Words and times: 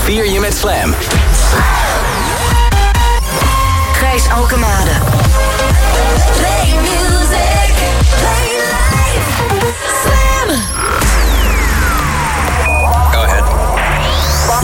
vier 0.00 0.30
je 0.30 0.40
met 0.40 0.54
Slam. 0.56 0.94
Gijs 3.92 4.28
Alkemade. 4.28 4.90
Play 6.36 6.74
music. 6.80 7.74
Play 8.20 8.48
life. 8.72 9.28
Slam. 10.02 10.48
Go 13.12 13.22
ahead. 13.22 13.44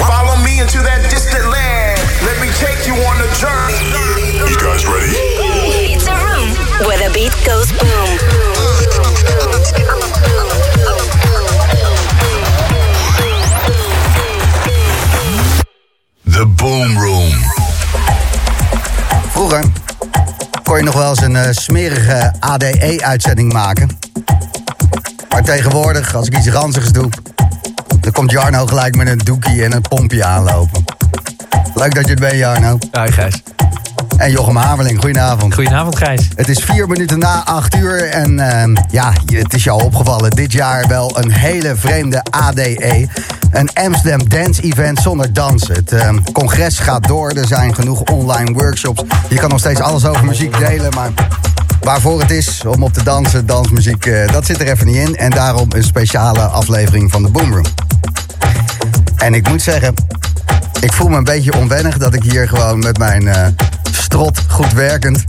Follow 0.06 0.36
me 0.42 0.60
into 0.60 0.82
that 0.82 1.10
distant 1.10 1.44
land. 1.44 2.00
Let 2.24 2.40
me 2.40 2.48
take 2.58 2.86
you 2.86 2.94
on 2.94 3.16
a 3.20 3.28
journey. 3.42 3.92
You 4.48 4.56
guys 4.56 4.86
ready? 4.86 5.16
It's 5.94 6.06
a 6.06 6.14
room 6.14 6.50
where 6.86 6.98
the 6.98 7.10
beat 7.14 7.34
goes 7.46 7.72
boom. 7.72 7.91
Boom 16.62 16.98
Room. 16.98 17.32
Vroeger 19.28 19.64
kon 20.62 20.76
je 20.76 20.82
nog 20.82 20.94
wel 20.94 21.08
eens 21.08 21.20
een 21.20 21.36
eh, 21.36 21.48
smerige 21.50 22.32
ADE-uitzending 22.40 23.52
maken. 23.52 23.98
Maar 25.28 25.42
tegenwoordig, 25.42 26.14
als 26.14 26.26
ik 26.26 26.36
iets 26.36 26.48
ranzigs 26.48 26.92
doe... 26.92 27.08
dan 28.00 28.12
komt 28.12 28.30
Jarno 28.30 28.66
gelijk 28.66 28.96
met 28.96 29.08
een 29.08 29.18
doekie 29.18 29.64
en 29.64 29.72
een 29.72 29.82
pompje 29.82 30.24
aanlopen. 30.24 30.84
Leuk 31.74 31.94
dat 31.94 32.04
je 32.04 32.10
het 32.10 32.20
bent, 32.20 32.34
Jarno. 32.34 32.78
Hi 32.92 33.12
Gijs. 33.12 33.42
En 34.16 34.30
Jochem 34.30 34.56
Hamerling, 34.56 35.00
goedenavond. 35.00 35.54
Goedenavond 35.54 35.96
Gijs. 35.96 36.28
Het 36.34 36.48
is 36.48 36.58
vier 36.58 36.88
minuten 36.88 37.18
na 37.18 37.44
acht 37.44 37.76
uur 37.76 38.08
en 38.08 38.38
ehm, 38.40 38.76
ja, 38.90 39.12
het 39.34 39.54
is 39.54 39.68
al 39.68 39.78
opgevallen. 39.78 40.30
Dit 40.30 40.52
jaar 40.52 40.88
wel 40.88 41.18
een 41.18 41.30
hele 41.32 41.76
vreemde 41.76 42.22
ADE. 42.30 43.08
Een 43.52 43.70
Amsterdam 43.72 44.28
Dance 44.28 44.62
Event 44.62 44.98
zonder 44.98 45.32
dansen. 45.32 45.74
Het 45.74 45.92
ehm, 45.92 46.18
congres 46.32 46.78
gaat 46.78 47.06
door, 47.06 47.30
er 47.30 47.46
zijn 47.46 47.74
genoeg 47.74 48.00
online 48.00 48.52
workshops. 48.52 49.02
Je 49.28 49.36
kan 49.36 49.50
nog 49.50 49.58
steeds 49.58 49.80
alles 49.80 50.04
over 50.04 50.24
muziek 50.24 50.58
delen, 50.58 50.94
maar 50.94 51.10
waarvoor 51.80 52.20
het 52.20 52.30
is 52.30 52.64
om 52.64 52.82
op 52.82 52.92
te 52.92 53.02
dansen, 53.02 53.46
dansmuziek, 53.46 54.06
eh, 54.06 54.32
dat 54.32 54.46
zit 54.46 54.60
er 54.60 54.66
even 54.66 54.86
niet 54.86 54.96
in. 54.96 55.16
En 55.16 55.30
daarom 55.30 55.66
een 55.68 55.84
speciale 55.84 56.40
aflevering 56.40 57.10
van 57.10 57.22
de 57.22 57.28
Boomroom. 57.28 57.64
En 59.16 59.34
ik 59.34 59.48
moet 59.48 59.62
zeggen, 59.62 59.94
ik 60.80 60.92
voel 60.92 61.08
me 61.08 61.16
een 61.16 61.24
beetje 61.24 61.56
onwennig 61.56 61.98
dat 61.98 62.14
ik 62.14 62.22
hier 62.22 62.48
gewoon 62.48 62.78
met 62.78 62.98
mijn 62.98 63.28
eh, 63.28 63.46
strot 63.90 64.40
goed 64.48 64.72
werkend 64.72 65.24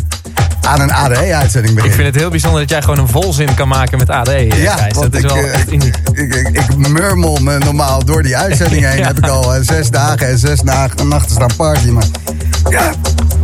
aan 0.66 0.82
een 0.82 0.92
ADE-uitzending 0.94 1.74
begin. 1.76 1.90
Ik 1.90 1.96
vind 1.96 2.08
het 2.08 2.16
heel 2.16 2.30
bijzonder 2.30 2.60
dat 2.60 2.70
jij 2.70 2.82
gewoon 2.82 2.98
een 3.00 3.08
volzin 3.08 3.54
kan 3.56 3.68
maken 3.68 3.98
met 3.98 4.10
AD. 4.10 4.28
eh, 4.28 4.64
ja, 4.64 4.76
Gijs. 4.76 4.94
Dat 4.94 5.14
is 5.16 5.22
wel 5.22 5.36
eh, 5.36 5.54
echt 5.54 5.72
uniek. 5.72 5.96
ik, 6.14 6.36
ik, 6.36 6.48
ik 6.48 6.76
murmel 6.88 7.38
me 7.42 7.58
normaal 7.58 8.06
door 8.06 8.24
die 8.24 8.38
uitzending 8.38 8.86
heen. 8.90 8.98
Ja. 8.98 9.08
Heb 9.08 9.18
ik 9.18 9.28
al 9.28 9.56
eh, 9.56 9.62
zes 9.64 9.90
dagen 9.90 10.28
en 10.28 10.38
zes 10.38 10.60
dagen 10.62 11.08
nachten 11.08 11.32
staan 11.32 11.56
party. 11.58 11.88
Maar 11.88 12.06
ja, 12.70 12.92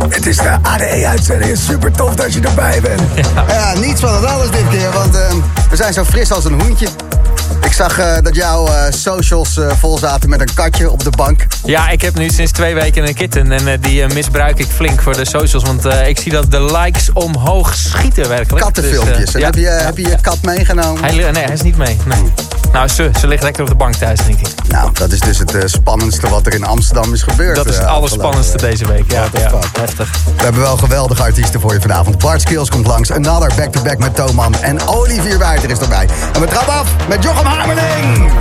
het 0.08 0.26
is 0.26 0.36
de 0.36 0.56
ADE-uitzending. 0.62 1.58
Super 1.58 1.92
tof 1.92 2.14
dat 2.14 2.32
je 2.32 2.40
erbij 2.40 2.80
bent. 2.80 3.00
Ja, 3.48 3.72
niets 3.74 4.00
van 4.00 4.14
het 4.14 4.24
alles 4.24 4.50
dit 4.50 4.68
keer, 4.70 4.90
want 4.92 5.14
eh, 5.14 5.34
we 5.70 5.76
zijn 5.76 5.92
zo 5.92 6.04
fris 6.04 6.32
als 6.32 6.44
een 6.44 6.60
hoentje. 6.60 6.88
Ik 7.64 7.72
zag 7.72 7.98
eh, 7.98 8.16
dat 8.22 8.34
jouw 8.34 8.66
eh, 8.66 8.84
socials 8.90 9.56
eh, 9.56 9.70
vol 9.78 9.98
zaten 9.98 10.28
met 10.28 10.40
een 10.40 10.54
katje 10.54 10.90
op 10.90 11.04
de 11.04 11.10
bank. 11.10 11.46
Ja, 11.64 11.88
ik 11.88 12.00
heb 12.00 12.14
nu 12.14 12.28
sinds 12.28 12.52
twee 12.52 12.74
weken 12.74 13.06
een 13.08 13.14
kitten. 13.14 13.52
En 13.52 13.80
die 13.80 14.06
misbruik 14.06 14.58
ik 14.58 14.66
flink 14.66 15.02
voor 15.02 15.16
de 15.16 15.26
socials. 15.26 15.64
Want 15.64 15.84
ik 15.84 16.18
zie 16.18 16.32
dat 16.32 16.50
de 16.50 16.62
likes 16.64 17.12
omhoog 17.12 17.74
schieten 17.74 18.28
werkelijk. 18.28 18.64
Kattenfilmpjes. 18.64 19.16
Dus, 19.16 19.34
en 19.34 19.44
heb, 19.44 19.54
je, 19.54 19.66
heb 19.66 19.96
je 19.96 20.08
je 20.08 20.16
kat 20.20 20.38
meegenomen? 20.42 21.04
Hij, 21.04 21.14
nee, 21.14 21.44
hij 21.44 21.52
is 21.52 21.62
niet 21.62 21.76
mee. 21.76 21.96
Nee. 22.04 22.49
Nou, 22.72 22.88
ze, 22.88 23.10
ze 23.18 23.26
ligt 23.26 23.42
lekker 23.42 23.62
op 23.62 23.68
de 23.68 23.74
bank 23.74 23.94
thuis, 23.94 24.18
denk 24.26 24.40
ik. 24.40 24.48
Nou, 24.68 24.90
dat 24.92 25.12
is 25.12 25.20
dus 25.20 25.38
het 25.38 25.54
eh, 25.54 25.62
spannendste 25.64 26.28
wat 26.28 26.46
er 26.46 26.54
in 26.54 26.64
Amsterdam 26.64 27.12
is 27.12 27.22
gebeurd. 27.22 27.56
Dat 27.56 27.66
is 27.66 27.74
het 27.74 27.84
eh, 27.84 27.92
allerspannendste 27.92 28.54
afgelopen, 28.54 28.78
deze 28.78 28.92
week. 28.92 29.12
Ja, 29.12 29.26
ja 29.40 29.58
heftig. 29.78 30.10
We 30.36 30.42
hebben 30.42 30.60
wel 30.60 30.76
geweldige 30.76 31.22
artiesten 31.22 31.60
voor 31.60 31.72
je 31.72 31.80
vanavond. 31.80 32.18
Bart 32.18 32.40
Skills 32.40 32.68
komt 32.68 32.86
langs. 32.86 33.10
Another 33.10 33.52
back-to-back 33.56 33.98
met 33.98 34.14
Toman. 34.14 34.54
En 34.60 34.88
Olivier 34.88 35.38
Wijter 35.38 35.70
is 35.70 35.78
erbij. 35.78 36.08
En 36.32 36.40
we 36.40 36.46
trappen 36.46 36.74
af 36.74 36.88
met 37.08 37.22
Jochem 37.22 37.46
Hamerling. 37.46 38.32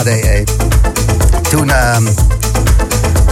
ADE. 0.00 0.44
Toen, 1.50 1.68
uh, 1.68 1.96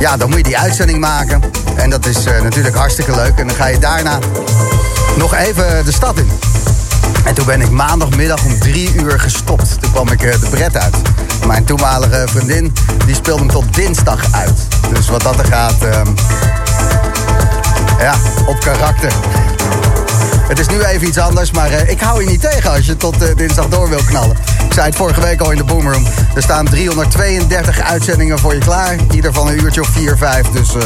ja, 0.00 0.16
dan 0.16 0.28
moet 0.28 0.36
je 0.36 0.42
die 0.42 0.58
uitzending 0.58 0.98
maken. 0.98 1.42
En 1.76 1.90
dat 1.90 2.06
is 2.06 2.26
uh, 2.26 2.42
natuurlijk 2.42 2.76
hartstikke 2.76 3.14
leuk. 3.14 3.38
En 3.38 3.46
dan 3.46 3.56
ga 3.56 3.66
je 3.66 3.78
daarna 3.78 4.18
nog 5.16 5.34
even 5.34 5.84
de 5.84 5.92
stad 5.92 6.18
in. 6.18 6.30
En 7.24 7.34
toen 7.34 7.46
ben 7.46 7.60
ik 7.60 7.70
maandagmiddag 7.70 8.44
om 8.44 8.58
drie 8.58 8.94
uur 8.94 9.20
gestopt. 9.20 9.80
Toen 9.80 9.90
kwam 9.90 10.08
ik 10.08 10.22
uh, 10.22 10.32
de 10.40 10.48
bret 10.50 10.76
uit. 10.76 10.96
Mijn 11.46 11.64
toenmalige 11.64 12.24
vriendin 12.30 12.74
die 13.06 13.14
speelde 13.14 13.40
hem 13.40 13.50
tot 13.50 13.74
dinsdag 13.74 14.24
uit. 14.30 14.66
Dus 14.94 15.08
wat 15.08 15.22
dat 15.22 15.38
er 15.38 15.46
gaat, 15.46 15.82
uh, 15.82 16.00
ja, 17.98 18.14
op 18.46 18.60
karakter. 18.60 19.12
Het 20.48 20.58
is 20.58 20.66
nu 20.66 20.82
even 20.82 21.06
iets 21.06 21.18
anders, 21.18 21.50
maar 21.50 21.70
uh, 21.70 21.90
ik 21.90 22.00
hou 22.00 22.20
je 22.22 22.28
niet 22.28 22.40
tegen 22.40 22.70
als 22.70 22.86
je 22.86 22.96
tot 22.96 23.22
uh, 23.22 23.36
dinsdag 23.36 23.68
door 23.68 23.88
wil 23.88 24.00
knallen. 24.06 24.36
Ik 24.64 24.72
zei 24.72 24.86
het 24.86 24.96
vorige 24.96 25.20
week 25.20 25.40
al 25.40 25.50
in 25.50 25.56
de 25.56 25.64
Boomroom. 25.64 26.06
Er 26.34 26.42
staan 26.42 26.64
332 26.64 27.80
uitzendingen 27.80 28.38
voor 28.38 28.54
je 28.54 28.60
klaar. 28.60 28.96
Ieder 29.10 29.32
van 29.32 29.48
een 29.48 29.62
uurtje 29.62 29.80
of 29.80 29.88
4, 29.88 30.16
5. 30.16 30.46
Dus 30.46 30.74
uh, 30.74 30.82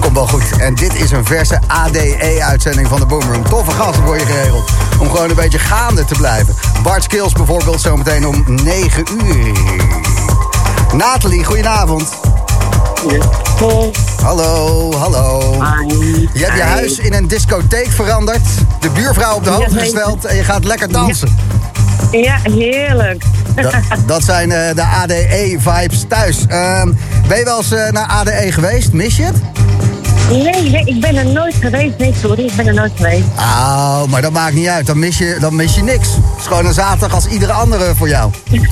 komt 0.00 0.14
wel 0.14 0.26
goed. 0.26 0.42
En 0.58 0.74
dit 0.74 0.94
is 0.94 1.10
een 1.10 1.24
verse 1.24 1.60
ADE-uitzending 1.66 2.88
van 2.88 3.00
de 3.00 3.06
Boomroom. 3.06 3.48
Toffe 3.48 3.70
gasten 3.70 4.04
voor 4.04 4.18
je 4.18 4.24
geregeld. 4.24 4.70
Om 4.98 5.10
gewoon 5.10 5.28
een 5.30 5.36
beetje 5.36 5.58
gaande 5.58 6.04
te 6.04 6.14
blijven. 6.14 6.54
Bart 6.82 7.02
Skills 7.02 7.32
bijvoorbeeld 7.32 7.80
zometeen 7.80 8.26
om 8.26 8.44
9 8.46 9.04
uur. 9.24 9.52
Nathalie, 10.94 11.44
goedenavond. 11.44 12.08
Hallo. 13.58 13.90
Hallo, 14.22 14.92
hallo. 14.92 15.52
Hi. 15.52 15.86
Je 16.32 16.44
hebt 16.44 16.56
je 16.56 16.62
Hi. 16.62 16.68
huis 16.68 16.98
in 16.98 17.14
een 17.14 17.28
discotheek 17.28 17.90
veranderd. 17.90 18.40
De 18.80 18.90
buurvrouw 18.90 19.34
op 19.34 19.44
de 19.44 19.50
hoogte 19.50 19.74
Ja, 19.74 19.80
gesteld 19.80 20.24
en 20.24 20.36
je 20.36 20.44
gaat 20.44 20.64
lekker 20.64 20.92
dansen. 20.92 21.36
Ja, 22.10 22.38
heerlijk. 22.42 23.24
Dat, 23.54 23.74
dat 24.06 24.22
zijn 24.22 24.50
uh, 24.50 24.56
de 24.74 24.84
ADE-vibes 24.84 26.04
thuis. 26.08 26.44
Uh, 26.50 26.82
ben 27.28 27.38
je 27.38 27.44
wel 27.44 27.56
eens 27.56 27.72
uh, 27.72 27.90
naar 27.90 28.06
ADE 28.06 28.52
geweest? 28.52 28.92
Mis 28.92 29.16
je 29.16 29.22
het? 29.22 29.36
Nee, 30.30 30.70
nee, 30.70 30.82
ik 30.84 31.00
ben 31.00 31.16
er 31.16 31.26
nooit 31.26 31.54
geweest. 31.54 31.98
Nee, 31.98 32.14
sorry, 32.20 32.44
ik 32.44 32.56
ben 32.56 32.66
er 32.66 32.74
nooit 32.74 32.92
geweest. 32.96 33.24
Oh, 33.36 34.04
maar 34.04 34.22
dat 34.22 34.32
maakt 34.32 34.54
niet 34.54 34.66
uit. 34.66 34.86
Dan 34.86 34.98
mis 34.98 35.18
je, 35.18 35.36
dan 35.40 35.56
mis 35.56 35.74
je 35.74 35.82
niks. 35.82 36.08
Het 36.08 36.40
is 36.40 36.46
gewoon 36.46 36.66
een 36.66 36.72
zaterdag 36.72 37.14
als 37.14 37.26
iedere 37.26 37.52
andere 37.52 37.94
voor 37.94 38.08
jou. 38.08 38.30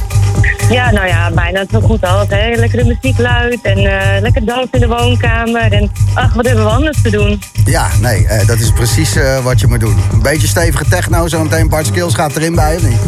Ja, 0.71 0.91
nou 0.91 1.07
ja, 1.07 1.31
bijna 1.31 1.65
zo 1.71 1.81
goed 1.81 2.03
als. 2.03 2.29
Hè. 2.29 2.55
Lekkere 2.55 2.85
muziek 2.85 3.19
luid 3.19 3.59
en 3.63 3.79
uh, 3.79 4.01
lekker 4.21 4.45
dansen 4.45 4.73
in 4.73 4.81
de 4.81 4.87
woonkamer. 4.87 5.73
En 5.73 5.91
ach, 6.15 6.35
wat 6.35 6.47
hebben 6.47 6.65
we 6.65 6.71
anders 6.71 7.03
te 7.03 7.11
doen? 7.11 7.43
Ja, 7.65 7.89
nee, 8.01 8.23
uh, 8.23 8.47
dat 8.47 8.59
is 8.59 8.73
precies 8.73 9.17
uh, 9.17 9.45
wat 9.45 9.61
je 9.61 9.67
moet 9.67 9.81
doen. 9.81 9.97
Een 10.13 10.23
beetje 10.23 10.47
stevige 10.47 10.85
techno, 10.89 11.29
zo 11.29 11.43
meteen 11.43 11.69
Bart 11.69 11.87
Skills 11.87 12.15
gaat 12.15 12.37
erin 12.37 12.55
bij, 12.55 12.77
of 12.77 12.83
niet? 12.83 12.99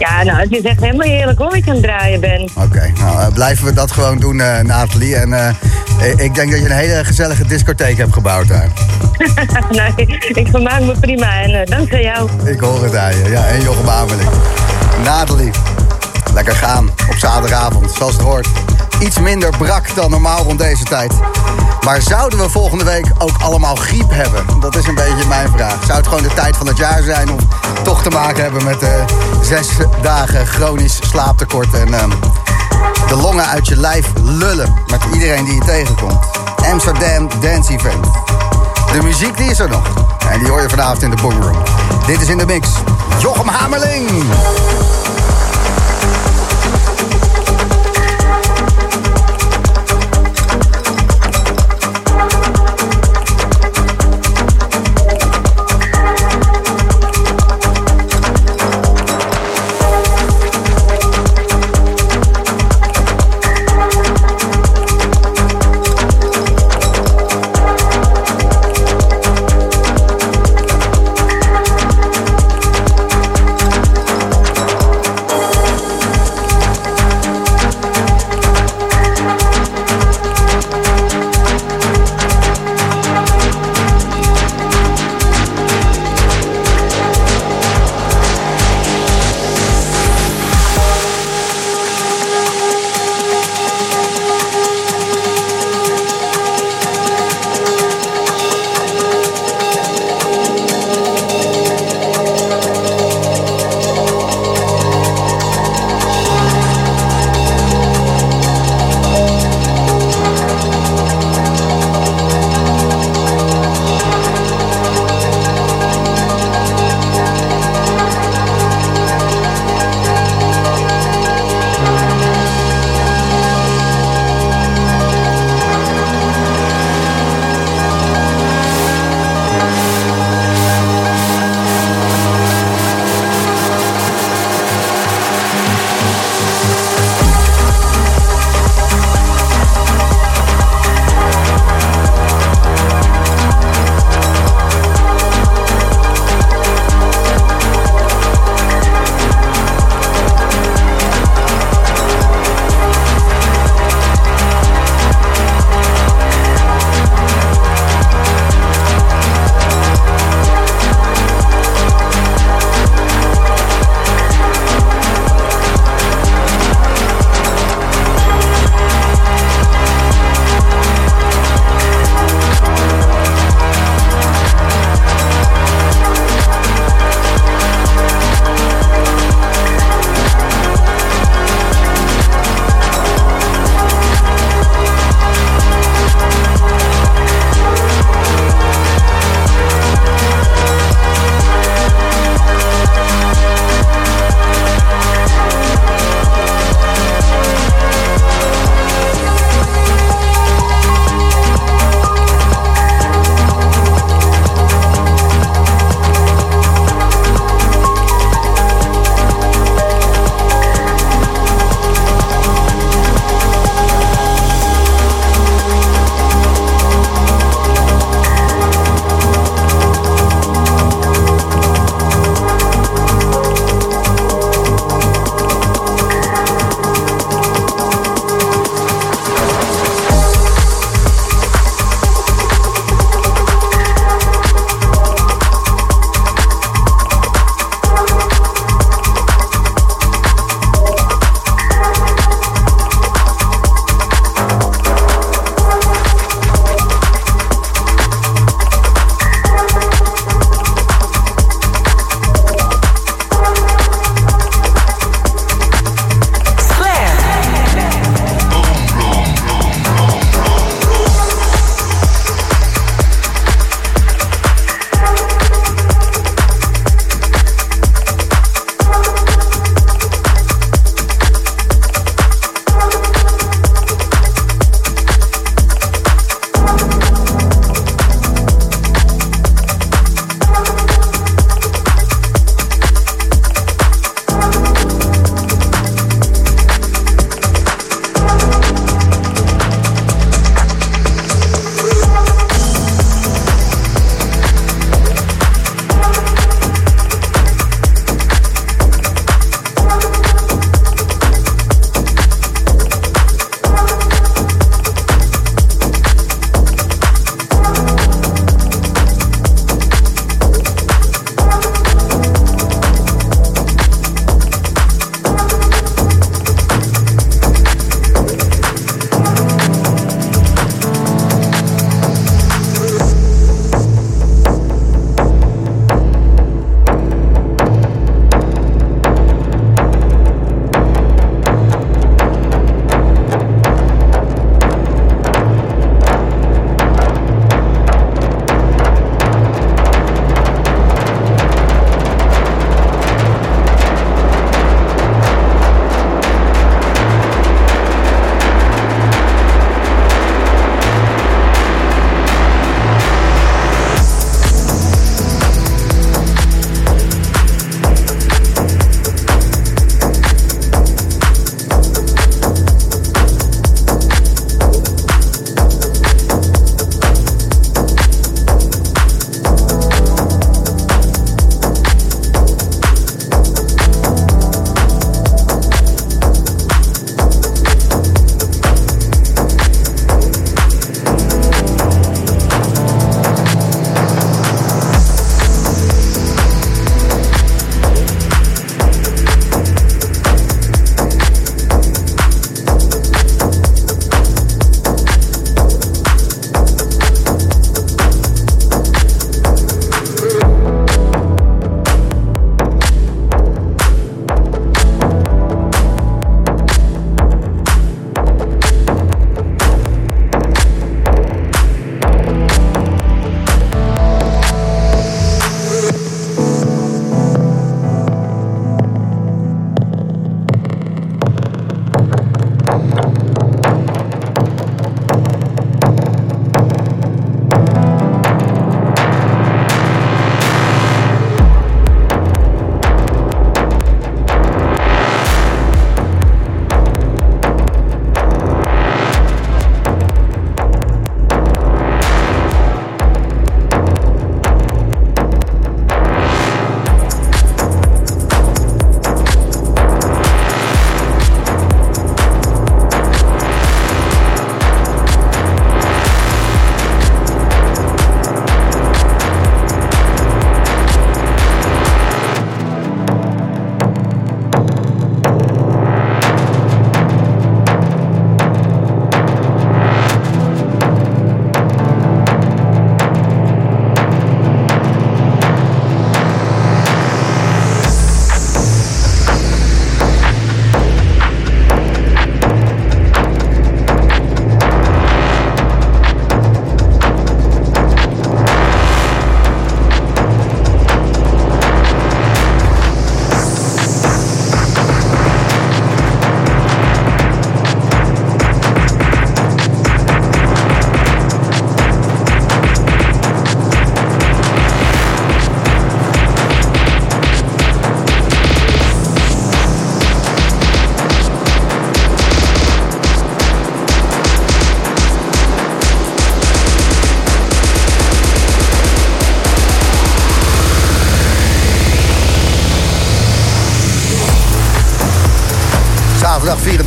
Ja, 0.00 0.22
nou, 0.22 0.38
het 0.38 0.52
is 0.52 0.62
echt 0.62 0.80
helemaal 0.80 1.06
heerlijk 1.06 1.38
hoor, 1.38 1.56
ik 1.56 1.68
aan 1.68 1.74
het 1.74 1.82
draaien 1.82 2.20
ben. 2.20 2.48
Oké, 2.54 2.60
okay, 2.60 2.92
nou 2.98 3.32
blijven 3.32 3.64
we 3.64 3.72
dat 3.72 3.92
gewoon 3.92 4.18
doen, 4.18 4.36
Nathalie. 4.36 5.16
En 5.16 5.56
ik 6.16 6.34
denk 6.34 6.50
dat 6.50 6.60
je 6.60 6.64
een 6.64 6.70
hele 6.70 7.04
gezellige 7.04 7.46
discotheek 7.46 7.96
hebt 7.96 8.12
gebouwd 8.12 8.48
daar. 8.48 8.68
nee, 9.96 10.06
ik 10.28 10.48
vermaak 10.50 10.80
me 10.80 10.94
prima 11.00 11.42
en 11.42 11.64
dankzij 11.64 12.02
jou. 12.02 12.30
Ik 12.44 12.60
hoor 12.60 12.84
het 12.84 12.96
aan 12.96 13.16
je, 13.16 13.30
ja, 13.30 13.46
en 13.46 13.62
Jochem 13.62 13.88
Ameling. 13.88 14.30
Nathalie, 15.04 15.50
lekker 16.34 16.54
gaan 16.54 16.88
op 16.88 17.16
zaterdagavond, 17.16 17.90
zoals 17.90 18.12
het 18.12 18.22
hoort. 18.22 18.48
Iets 19.00 19.18
minder 19.18 19.50
brak 19.58 19.94
dan 19.94 20.10
normaal 20.10 20.42
rond 20.42 20.58
deze 20.58 20.84
tijd. 20.84 21.12
Maar 21.84 22.02
zouden 22.02 22.38
we 22.38 22.48
volgende 22.48 22.84
week 22.84 23.06
ook 23.18 23.36
allemaal 23.38 23.74
griep 23.74 24.10
hebben? 24.10 24.60
Dat 24.60 24.76
is 24.76 24.86
een 24.86 24.94
beetje 24.94 25.26
mijn 25.28 25.48
vraag. 25.48 25.84
Zou 25.84 25.98
het 25.98 26.06
gewoon 26.06 26.22
de 26.22 26.34
tijd 26.34 26.56
van 26.56 26.66
het 26.66 26.76
jaar 26.76 27.02
zijn 27.02 27.30
of 27.30 27.40
toch 27.82 28.02
te 28.02 28.10
maken 28.10 28.42
hebben 28.42 28.64
met 28.64 28.82
uh, 28.82 28.88
zes 29.42 29.68
dagen 30.02 30.46
chronisch 30.46 30.98
slaaptekort 31.08 31.74
en 31.74 31.88
uh, 31.88 32.02
de 33.08 33.16
longen 33.16 33.46
uit 33.46 33.66
je 33.66 33.76
lijf 33.76 34.06
lullen 34.22 34.74
met 34.86 35.00
iedereen 35.12 35.44
die 35.44 35.54
je 35.54 35.64
tegenkomt? 35.64 36.24
Amsterdam 36.72 37.28
Dance 37.40 37.72
Event. 37.72 38.06
De 38.92 39.02
muziek 39.02 39.36
die 39.36 39.50
is 39.50 39.58
er 39.58 39.68
nog. 39.68 39.82
En 40.30 40.38
die 40.38 40.48
hoor 40.48 40.60
je 40.60 40.68
vanavond 40.68 41.02
in 41.02 41.10
de 41.10 41.16
Boomroom. 41.22 41.62
Dit 42.06 42.20
is 42.20 42.28
in 42.28 42.38
de 42.38 42.46
mix. 42.46 42.68
Jochem 43.18 43.48
Hamerling. 43.48 44.08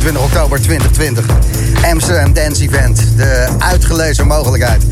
24 0.04 0.36
oktober 0.36 0.60
2020. 0.60 1.24
Amsterdam 1.90 2.32
Dance 2.32 2.62
Event. 2.62 3.16
De 3.16 3.48
uitgelezen 3.58 4.26
mogelijkheid 4.26 4.84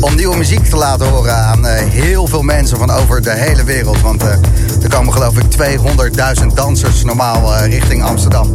om 0.00 0.14
nieuwe 0.14 0.36
muziek 0.36 0.64
te 0.64 0.76
laten 0.76 1.08
horen 1.08 1.34
aan 1.34 1.66
eh, 1.66 1.88
heel 1.90 2.26
veel 2.26 2.42
mensen 2.42 2.78
van 2.78 2.90
over 2.90 3.22
de 3.22 3.30
hele 3.30 3.64
wereld. 3.64 4.00
Want 4.00 4.22
eh, 4.22 4.28
er 4.82 4.88
komen 4.88 5.12
geloof 5.12 5.36
ik 5.38 5.44
200.000 6.40 6.46
dansers 6.54 7.04
normaal 7.04 7.54
eh, 7.54 7.66
richting 7.66 8.02
Amsterdam. 8.02 8.52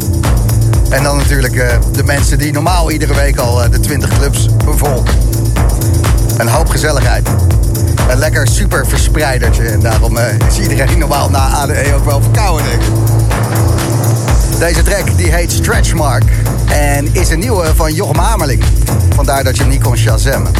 En 0.89 1.03
dan 1.03 1.17
natuurlijk 1.17 1.79
de 1.91 2.03
mensen 2.03 2.37
die 2.37 2.51
normaal 2.51 2.91
iedere 2.91 3.13
week 3.13 3.37
al 3.37 3.69
de 3.69 3.79
20 3.79 4.17
clubs 4.17 4.47
bevolken. 4.65 5.13
Een 6.37 6.47
hoop 6.47 6.69
gezelligheid. 6.69 7.27
Een 8.09 8.17
lekker 8.17 8.47
super 8.47 8.87
verspreidertje. 8.87 9.63
En 9.63 9.79
daarom 9.79 10.17
is 10.47 10.59
iedereen 10.59 10.99
normaal 10.99 11.29
na 11.29 11.47
ADE 11.47 11.93
ook 11.95 12.05
wel 12.05 12.21
verkouden. 12.21 12.65
Deze 14.63 14.81
track 14.81 15.17
die 15.17 15.31
heet 15.31 15.51
Stretch 15.51 15.93
Mark. 15.93 16.23
En 16.67 17.13
is 17.13 17.29
een 17.29 17.39
nieuwe 17.39 17.75
van 17.75 17.93
Jochem 17.93 18.17
Hamerling. 18.17 18.63
Vandaar 19.15 19.43
dat 19.43 19.55
je 19.55 19.61
hem 19.61 19.71
niet 19.71 19.83
kon 19.83 19.97
shazammen. 19.97 20.51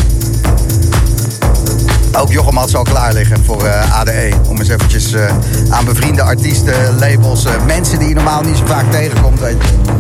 Ook 2.18 2.32
Jochem 2.32 2.58
had 2.58 2.70
ze 2.70 2.78
al 2.78 2.84
klaar 2.84 3.14
liggen 3.14 3.46
voor 3.46 3.66
eh, 3.66 4.00
ADE. 4.00 4.32
Om 4.48 4.60
eens 4.60 4.70
eventjes 4.70 5.14
eh, 5.14 5.36
aan 5.70 5.86
bevriende 5.86 6.22
artiesten, 6.22 7.00
labels, 7.00 7.46
eh, 7.46 7.52
mensen 7.66 8.00
die 8.00 8.08
je 8.08 8.14
normaal 8.16 8.42
niet 8.42 8.58
zo 8.58 8.66
vaak 8.66 8.92
tegenkomt, 8.92 9.40
weet 9.40 9.58
je. 9.62 9.92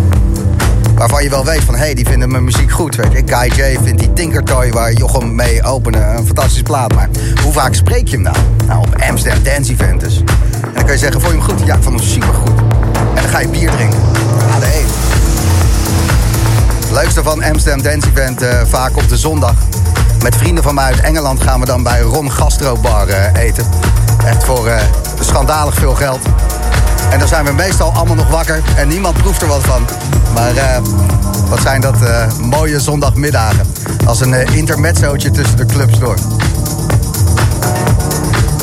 Waarvan 0.95 1.23
je 1.23 1.29
wel 1.29 1.45
weet 1.45 1.63
van, 1.63 1.75
hé, 1.75 1.79
hey, 1.79 1.93
die 1.93 2.05
vinden 2.05 2.31
mijn 2.31 2.43
muziek 2.43 2.71
goed, 2.71 2.95
weet. 2.95 3.23
Guy 3.25 3.51
J 3.55 3.77
vindt 3.83 3.99
die 3.99 4.13
Tinker 4.13 4.43
Toy 4.43 4.71
waar 4.71 4.93
Jochem 4.93 5.35
mee 5.35 5.63
openen 5.63 6.15
een 6.17 6.25
fantastische 6.25 6.63
plaat. 6.63 6.93
Maar 6.93 7.09
hoe 7.43 7.53
vaak 7.53 7.73
spreek 7.73 8.07
je 8.07 8.13
hem 8.13 8.23
nou? 8.23 8.37
Nou, 8.67 8.79
op 8.79 9.01
Amsterdam 9.09 9.43
Dance 9.43 9.71
Event 9.71 9.99
dus. 9.99 10.17
En 10.17 10.73
dan 10.73 10.83
kun 10.83 10.93
je 10.93 10.99
zeggen, 10.99 11.21
vond 11.21 11.33
je 11.33 11.39
hem 11.39 11.49
goed? 11.49 11.65
Ja, 11.67 11.75
ik 11.75 11.83
vond 11.83 11.99
hem 11.99 12.09
supergoed. 12.09 12.72
En 13.15 13.21
dan 13.21 13.29
ga 13.29 13.39
je 13.39 13.47
bier 13.47 13.71
drinken. 13.71 13.99
ADE. 14.55 14.83
Het 16.79 16.91
leukste 16.91 17.23
van 17.23 17.43
Amsterdam 17.43 17.81
Dance 17.81 18.07
Event 18.07 18.41
eh, 18.41 18.61
vaak 18.67 18.97
op 18.97 19.09
de 19.09 19.17
zondag. 19.17 19.53
Met 20.23 20.35
vrienden 20.35 20.63
van 20.63 20.75
mij 20.75 20.83
uit 20.83 20.99
Engeland 20.99 21.41
gaan 21.41 21.59
we 21.59 21.65
dan 21.65 21.83
bij 21.83 22.01
Ron 22.01 22.31
Gastro 22.31 22.77
Bar 22.77 23.07
eh, 23.07 23.43
eten. 23.43 23.65
Echt 24.25 24.43
voor 24.43 24.67
eh, 24.67 24.81
schandalig 25.19 25.75
veel 25.75 25.95
geld. 25.95 26.19
En 27.11 27.19
dan 27.19 27.27
zijn 27.27 27.45
we 27.45 27.51
meestal 27.51 27.91
allemaal 27.91 28.15
nog 28.15 28.29
wakker 28.29 28.61
en 28.75 28.87
niemand 28.87 29.17
proeft 29.17 29.41
er 29.41 29.47
wat 29.47 29.63
van. 29.63 29.85
Maar 30.33 30.81
wat 31.49 31.61
zijn 31.61 31.81
dat 31.81 31.95
mooie 32.39 32.79
zondagmiddagen. 32.79 33.73
Als 34.05 34.21
een 34.21 34.31
uh, 34.31 34.55
intermezzootje 34.55 35.31
tussen 35.31 35.57
de 35.57 35.65
clubs 35.65 35.99
door. 35.99 36.15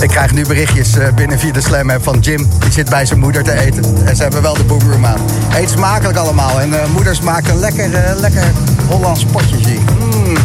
Ik 0.01 0.09
krijg 0.09 0.33
nu 0.33 0.47
berichtjes 0.47 0.97
uh, 0.97 1.09
binnen 1.15 1.39
via 1.39 1.53
de 1.53 1.61
Slam 1.61 1.91
van 2.01 2.19
Jim. 2.19 2.49
Die 2.59 2.73
zit 2.73 2.91
bij 2.91 3.07
zijn 3.07 3.19
moeder 3.19 3.43
te 3.43 3.53
eten. 3.53 4.07
En 4.07 4.17
ze 4.17 4.23
hebben 4.23 4.43
wel 4.43 4.55
de 4.55 4.65
boomroom 4.65 5.07
aan. 5.07 5.21
Eet 5.55 5.71
smakelijk 5.71 6.19
allemaal. 6.19 6.61
En 6.61 6.69
uh, 6.69 6.77
moeders 6.93 7.21
maken 7.21 7.59
lekker, 7.59 7.89
lekker 8.17 8.45
Hollands 8.89 9.25
potje, 9.25 9.57
zie 9.63 9.75
ik. 9.75 9.91
Mm. 9.99 10.37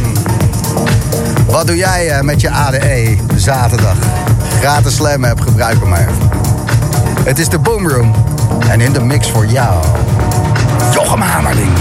Wat 1.47 1.67
doe 1.67 1.75
jij 1.75 2.23
met 2.23 2.41
je 2.41 2.51
ADE 2.51 3.17
zaterdag? 3.35 3.97
Gratis 4.59 4.95
Slam 4.95 5.23
app, 5.23 5.39
gebruik 5.39 5.79
hem 5.79 5.89
maar. 5.89 6.09
Het 7.23 7.39
is 7.39 7.49
de 7.49 7.59
Boomroom. 7.59 8.13
En 8.69 8.81
in 8.81 8.93
de 8.93 9.03
mix 9.03 9.29
voor 9.29 9.45
jou, 9.45 9.83
Jochem 10.93 11.21
Hamerling. 11.21 11.71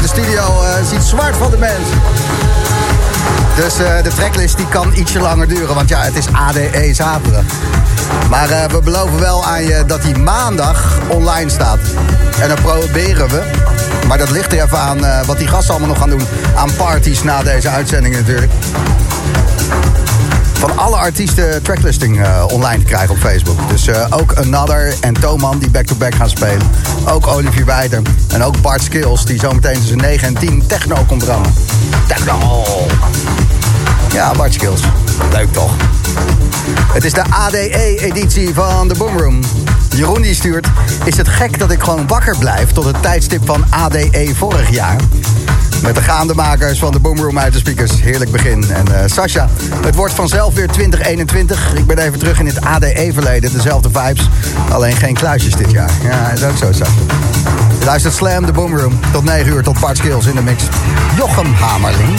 De 0.00 0.08
studio 0.08 0.62
eh, 0.62 0.86
ziet 0.90 1.02
zwart 1.02 1.36
van 1.36 1.50
de 1.50 1.58
mensen. 1.58 2.00
Dus 3.56 3.78
eh, 3.78 4.02
de 4.02 4.10
tracklist 4.10 4.56
die 4.56 4.68
kan 4.68 4.92
ietsje 4.94 5.20
langer 5.20 5.48
duren. 5.48 5.74
Want 5.74 5.88
ja, 5.88 6.00
het 6.00 6.16
is 6.16 6.26
ADE 6.32 6.90
zaterdag. 6.92 7.44
Maar 8.30 8.50
eh, 8.50 8.70
we 8.70 8.80
beloven 8.80 9.20
wel 9.20 9.44
aan 9.44 9.62
je 9.62 9.84
dat 9.86 10.02
die 10.02 10.18
maandag 10.18 10.98
online 11.08 11.50
staat. 11.50 11.78
En 12.40 12.48
dan 12.48 12.58
proberen 12.62 13.28
we. 13.28 13.42
Maar 14.06 14.18
dat 14.18 14.30
ligt 14.30 14.52
er 14.52 14.62
even 14.62 14.78
aan 14.78 15.04
eh, 15.04 15.26
wat 15.26 15.38
die 15.38 15.48
gasten 15.48 15.70
allemaal 15.70 15.88
nog 15.88 15.98
gaan 15.98 16.10
doen. 16.10 16.26
Aan 16.54 16.70
parties 16.76 17.22
na 17.22 17.42
deze 17.42 17.68
uitzending 17.68 18.14
natuurlijk 18.14 18.52
van 20.58 20.78
alle 20.78 20.96
artiesten 20.96 21.62
tracklisting 21.62 22.22
eh, 22.22 22.44
online 22.48 22.78
te 22.78 22.84
krijgen 22.84 23.10
op 23.10 23.20
Facebook. 23.20 23.68
Dus 23.68 23.86
eh, 23.86 24.06
ook 24.10 24.32
Another 24.32 24.94
en 25.00 25.14
Toman 25.14 25.58
die 25.58 25.70
back-to-back 25.70 26.14
gaan 26.14 26.28
spelen. 26.28 26.70
Ook 27.08 27.26
Olivier 27.26 27.64
Wijder. 27.64 28.02
En 28.32 28.42
ook 28.42 28.60
Bart 28.60 28.82
Skills 28.82 29.24
die 29.24 29.38
zometeen 29.38 29.80
tussen 29.80 29.96
9 29.96 30.28
en 30.28 30.34
10 30.34 30.66
techno 30.66 31.04
komt 31.06 31.22
rammen. 31.22 31.52
Techno! 32.06 32.64
Ja, 34.12 34.32
Bart 34.32 34.54
Skills. 34.54 34.80
Leuk 35.32 35.52
toch? 35.52 35.72
Het 36.92 37.04
is 37.04 37.12
de 37.12 37.24
ADE-editie 37.30 38.54
van 38.54 38.88
de 38.88 38.94
Boomroom. 38.94 39.40
Jeroen 39.96 40.22
die 40.22 40.34
stuurt... 40.34 40.66
Is 41.04 41.16
het 41.16 41.28
gek 41.28 41.58
dat 41.58 41.70
ik 41.70 41.82
gewoon 41.82 42.06
wakker 42.06 42.36
blijf 42.38 42.72
tot 42.72 42.84
het 42.84 43.02
tijdstip 43.02 43.46
van 43.46 43.64
ADE 43.70 44.30
vorig 44.34 44.70
jaar? 44.70 44.96
Met 45.82 45.94
de 45.94 46.02
gaandemakers 46.02 46.78
van 46.78 46.92
de 46.92 47.00
Boomroom 47.00 47.38
uit 47.38 47.52
de 47.52 47.58
speakers. 47.58 48.00
Heerlijk 48.00 48.30
begin. 48.30 48.70
En 48.70 48.94
eh 48.94 49.02
Sascha, 49.06 49.48
het 49.84 49.94
wordt 49.94 50.14
vanzelf 50.14 50.54
weer 50.54 50.68
2021. 50.68 51.74
Ik 51.74 51.86
ben 51.86 51.98
even 51.98 52.18
terug 52.18 52.38
in 52.38 52.46
het 52.46 52.60
ADE-verleden. 52.60 53.52
Dezelfde 53.52 53.88
vibes. 53.92 54.28
Alleen 54.70 54.96
geen 54.96 55.14
kluisjes 55.14 55.56
dit 55.56 55.70
jaar. 55.70 55.90
Ja, 56.02 56.30
is 56.30 56.42
ook 56.42 56.56
zo, 56.56 56.72
Sascha. 56.72 56.94
Je 57.78 57.84
luistert 57.84 58.14
Slam, 58.14 58.46
de 58.46 58.52
Boomroom. 58.52 58.98
Tot 59.12 59.24
9 59.24 59.52
uur, 59.52 59.62
tot 59.62 59.80
Bart 59.80 59.96
Skills 59.96 60.26
in 60.26 60.34
de 60.34 60.42
mix. 60.42 60.62
Jochem 61.16 61.52
Hamerling. 61.52 62.18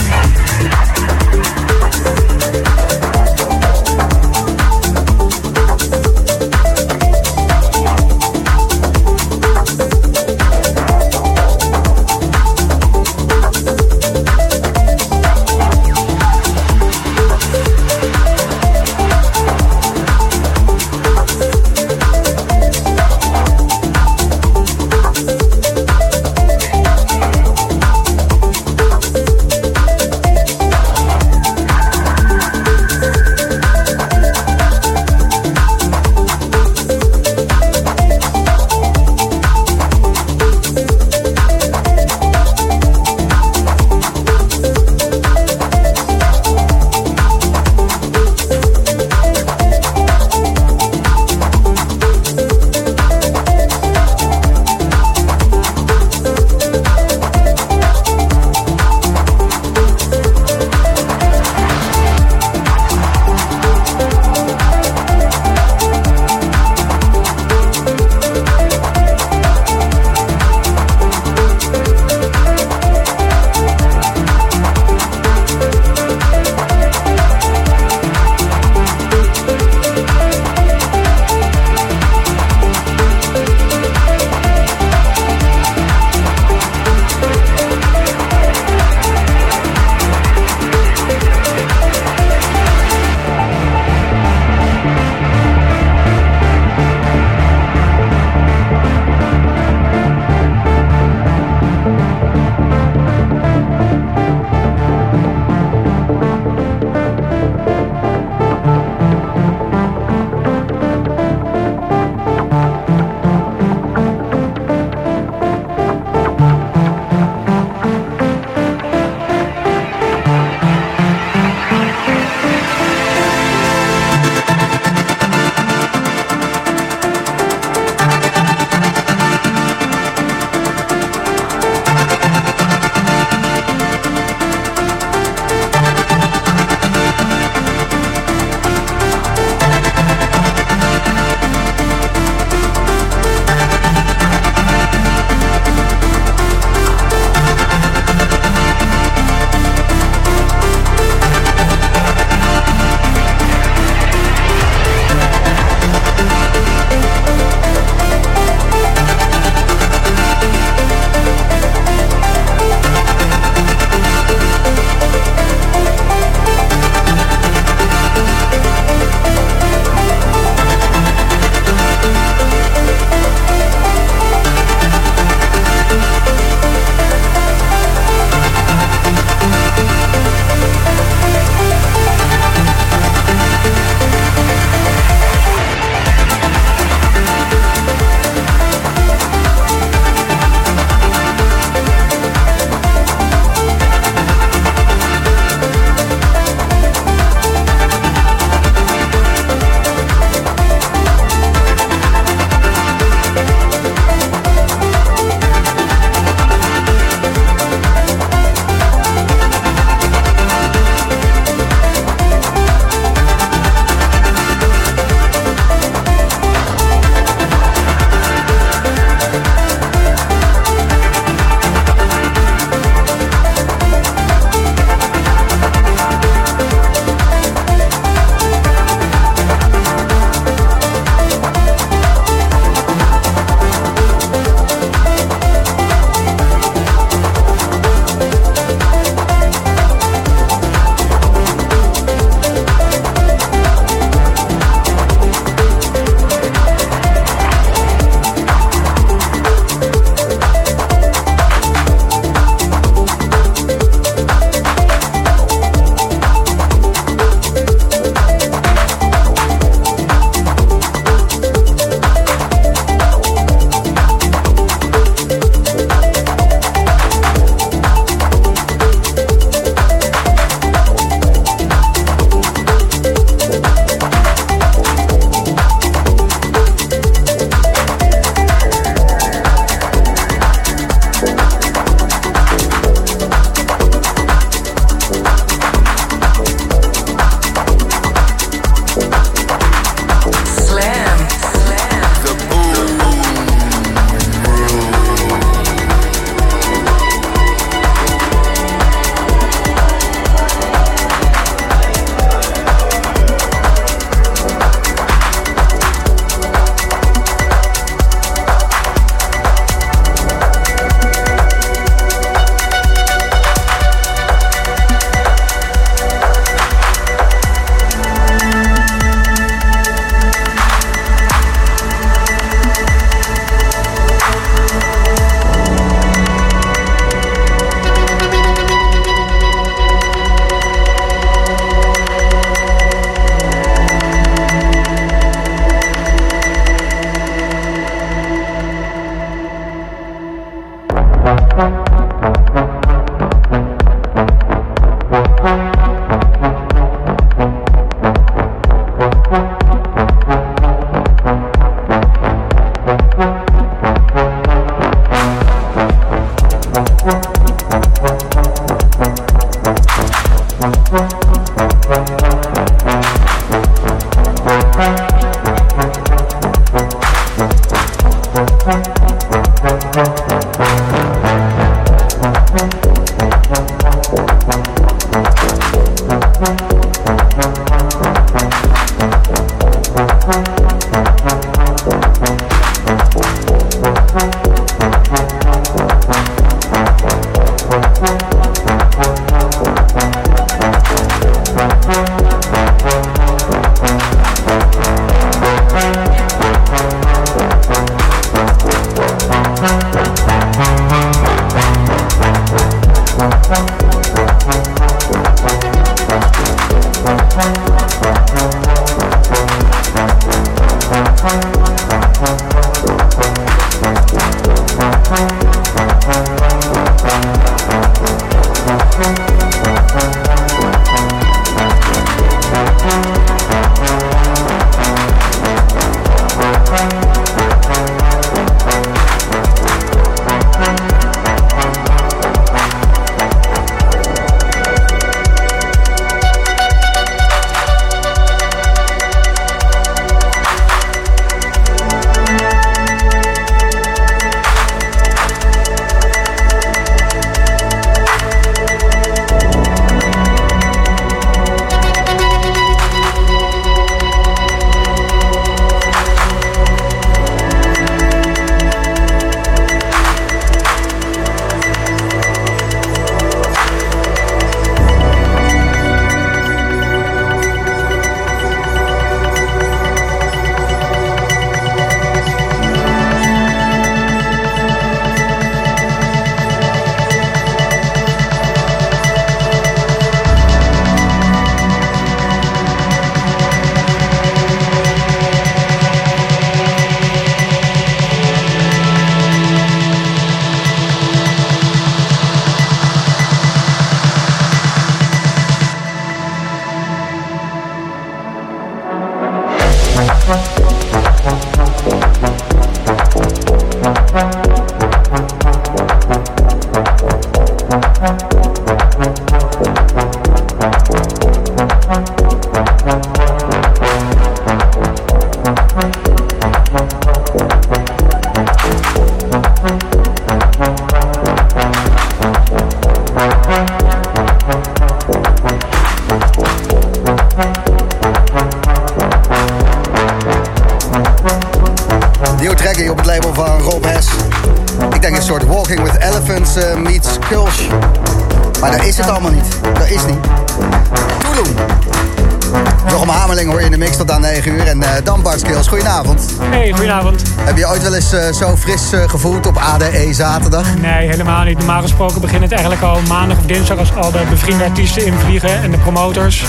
Bart 545.18 545.40
Skills, 545.40 545.68
goedenavond. 545.68 546.26
Hey, 546.40 546.70
goedenavond. 546.70 547.22
Heb 547.40 547.56
je 547.56 547.68
ooit 547.68 547.82
wel 547.82 547.94
eens 547.94 548.12
eh, 548.12 548.32
zo 548.32 548.56
fris 548.56 548.92
eh, 548.92 549.08
gevoeld 549.08 549.46
op 549.46 549.56
ADE 549.56 550.08
zaterdag? 550.10 550.76
Nee, 550.76 551.08
helemaal 551.08 551.44
niet. 551.44 551.58
Normaal 551.58 551.82
gesproken 551.82 552.20
begint 552.20 552.42
het 552.42 552.52
eigenlijk 552.52 552.82
al 552.82 553.00
maandag 553.08 553.38
of 553.38 553.44
dinsdag 553.44 553.78
als 553.78 553.94
al 553.94 554.10
de 554.10 554.22
bevriende 554.30 554.64
artiesten 554.64 555.06
invliegen 555.06 555.62
en 555.62 555.70
de 555.70 555.78
promotors. 555.78 556.44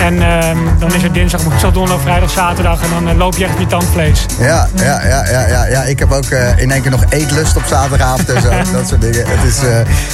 En 0.00 0.22
ehm, 0.22 0.58
dan 0.78 0.94
is 0.94 1.02
het 1.02 1.14
dinsdag, 1.14 1.42
woensdag, 1.42 1.72
donderdag, 1.72 2.02
vrijdag, 2.02 2.30
zaterdag 2.30 2.82
en 2.82 2.90
dan 2.90 3.08
eh, 3.08 3.16
loop 3.16 3.36
je 3.36 3.44
echt 3.44 3.58
je 3.58 3.66
tandvlees. 3.66 4.26
Ja, 4.38 4.68
ja, 4.74 5.06
ja, 5.06 5.26
ja, 5.30 5.46
ja, 5.48 5.66
ja. 5.66 5.82
Ik 5.82 5.98
heb 5.98 6.12
ook 6.12 6.30
in 6.56 6.70
één 6.70 6.82
keer 6.82 6.90
nog 6.90 7.04
eetlust 7.08 7.56
op 7.56 7.64
zaterdagavond 7.66 8.28
en 8.28 8.42
zo. 8.42 8.50
dat 8.78 8.88
soort 8.88 9.00
dingen. 9.00 9.24
Het 9.26 9.44
is, 9.44 9.58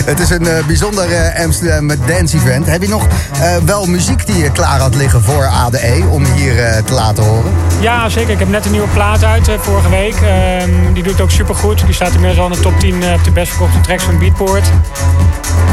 het 0.04 0.20
is 0.20 0.30
een 0.30 0.48
bijzonder 0.66 1.06
Amsterdam 1.44 1.88
dance 2.06 2.36
event. 2.36 2.66
Heb 2.66 2.82
je 2.82 2.88
nog 2.88 3.06
wel 3.64 3.86
muziek 3.86 4.26
die 4.26 4.38
je 4.38 4.50
klaar 4.50 4.80
had 4.80 4.94
liggen 4.94 5.22
voor 5.22 5.46
ADE 5.46 6.04
om 6.10 6.24
hier 6.24 6.82
te 6.84 6.92
laten 6.92 7.24
horen? 7.24 7.37
Ja, 7.80 8.08
zeker. 8.08 8.30
Ik 8.30 8.38
heb 8.38 8.48
net 8.48 8.64
een 8.64 8.70
nieuwe 8.70 8.88
plaat 8.88 9.24
uit 9.24 9.48
eh, 9.48 9.58
vorige 9.58 9.88
week. 9.88 10.14
Ehm, 10.14 10.92
die 10.92 11.02
doet 11.02 11.20
ook 11.20 11.30
supergoed. 11.30 11.84
Die 11.84 11.94
staat 11.94 12.14
inmiddels 12.14 12.38
al 12.38 12.46
in 12.46 12.52
de 12.52 12.60
top 12.60 12.78
10 12.80 13.02
eh, 13.02 13.12
op 13.12 13.24
de 13.24 13.30
best 13.30 13.50
verkochte 13.50 13.80
tracks 13.80 14.04
van 14.04 14.18
Beatport. 14.18 14.70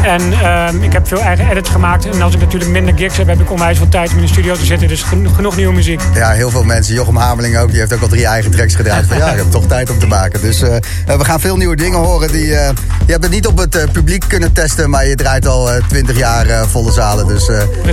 En 0.04 0.34
ehm, 0.34 0.84
ik 0.84 0.94
heb 0.94 1.08
veel 1.08 1.22
eigen 1.22 1.50
edits 1.50 1.70
gemaakt. 1.70 2.06
En 2.06 2.22
als 2.22 2.34
ik 2.34 2.40
natuurlijk 2.40 2.72
minder 2.72 2.94
gigs 2.98 3.18
heb, 3.18 3.28
heb 3.28 3.40
ik 3.40 3.52
onwijs 3.52 3.78
veel 3.78 3.90
tijd 3.90 4.10
om 4.10 4.16
in 4.16 4.22
de 4.22 4.28
studio 4.28 4.56
te 4.56 4.66
zitten. 4.66 4.88
Dus 4.88 5.04
genoeg, 5.04 5.56
nieuwe 5.56 5.74
muziek. 5.74 6.02
Ja, 6.14 6.30
heel 6.30 6.50
veel 6.50 6.64
mensen. 6.64 6.94
Jochem 6.94 7.16
Hameling 7.16 7.58
ook. 7.58 7.70
Die 7.70 7.80
heeft 7.80 7.94
ook 7.94 8.02
al 8.02 8.08
drie 8.08 8.26
eigen 8.26 8.52
tracks 8.52 8.76
gedraaid. 8.76 9.06
Van 9.06 9.18
ja, 9.18 9.32
ik 9.32 9.38
heb 9.38 9.52
toch 9.52 9.66
tijd 9.68 9.90
om 9.90 10.00
te 10.00 10.08
maken. 10.08 10.42
Dus 10.42 10.62
eh, 10.62 10.76
we 11.06 11.26
gaan 11.26 11.40
veel 11.40 11.58
nieuwe 11.58 11.76
dingen 11.76 12.00
horen. 12.00 12.32
Die, 12.32 12.46
je 12.46 12.74
hebt 13.06 13.24
het 13.24 13.32
niet 13.32 13.48
op 13.48 13.58
het 13.58 13.92
publiek 13.92 14.24
kunnen 14.28 14.54
testen. 14.54 14.90
Maar 14.90 15.08
je 15.08 15.16
draait 15.16 15.48
al 15.48 15.70
twintig 15.88 16.18
jaar 16.18 16.68
volle 16.68 16.92
zalen. 16.92 17.28
Dus 17.28 17.46